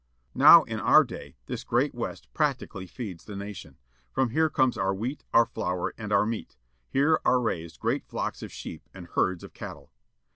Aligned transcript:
^ 0.01 0.03
Now, 0.33 0.63
in 0.63 0.79
our 0.79 1.03
day, 1.03 1.35
this 1.45 1.63
great 1.63 1.93
West 1.93 2.27
practically 2.33 2.87
feeds 2.87 3.25
the 3.25 3.35
nation. 3.35 3.77
From 4.11 4.31
here 4.31 4.49
comes 4.49 4.75
our 4.75 4.95
wheat 4.95 5.23
â 5.25 5.25
our 5.35 5.45
flour 5.45 5.91
â 5.91 5.93
and 5.99 6.11
our 6.11 6.25
meat. 6.25 6.55
Here 6.89 7.19
are 7.23 7.39
raised 7.39 7.79
great 7.79 8.07
flocks 8.07 8.41
of 8.41 8.51
sheep, 8.51 8.89
and 8.95 9.05
herds 9.09 9.43
of 9.43 9.53
cattle. 9.53 9.91